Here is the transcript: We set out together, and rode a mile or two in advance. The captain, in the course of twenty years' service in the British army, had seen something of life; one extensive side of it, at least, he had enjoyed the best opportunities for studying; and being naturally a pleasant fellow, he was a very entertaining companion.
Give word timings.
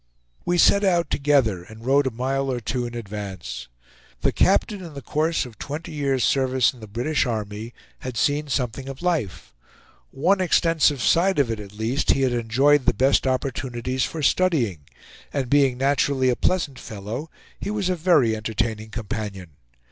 We 0.45 0.57
set 0.57 0.83
out 0.83 1.11
together, 1.11 1.61
and 1.63 1.85
rode 1.85 2.07
a 2.07 2.09
mile 2.09 2.51
or 2.51 2.59
two 2.59 2.87
in 2.87 2.95
advance. 2.95 3.67
The 4.21 4.31
captain, 4.31 4.81
in 4.83 4.95
the 4.95 5.01
course 5.03 5.45
of 5.45 5.59
twenty 5.59 5.91
years' 5.91 6.23
service 6.23 6.73
in 6.73 6.79
the 6.79 6.87
British 6.87 7.27
army, 7.27 7.75
had 7.99 8.17
seen 8.17 8.47
something 8.47 8.89
of 8.89 9.03
life; 9.03 9.53
one 10.09 10.41
extensive 10.41 11.03
side 11.03 11.37
of 11.37 11.51
it, 11.51 11.59
at 11.59 11.73
least, 11.73 12.13
he 12.13 12.23
had 12.23 12.33
enjoyed 12.33 12.87
the 12.87 12.95
best 12.95 13.27
opportunities 13.27 14.03
for 14.03 14.23
studying; 14.23 14.85
and 15.31 15.51
being 15.51 15.77
naturally 15.77 16.29
a 16.29 16.35
pleasant 16.35 16.79
fellow, 16.79 17.29
he 17.59 17.69
was 17.69 17.87
a 17.87 17.95
very 17.95 18.35
entertaining 18.35 18.89
companion. 18.89 19.51